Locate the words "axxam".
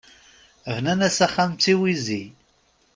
1.25-1.51